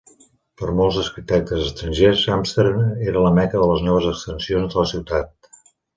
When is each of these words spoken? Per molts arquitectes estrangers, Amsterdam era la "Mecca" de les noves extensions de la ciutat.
Per 0.59 0.69
molts 0.77 0.95
arquitectes 1.01 1.59
estrangers, 1.65 2.23
Amsterdam 2.37 3.05
era 3.11 3.23
la 3.27 3.35
"Mecca" 3.39 3.61
de 3.65 3.69
les 3.73 3.85
noves 3.91 4.09
extensions 4.15 4.73
de 4.75 4.81
la 4.81 4.87
ciutat. 4.95 5.61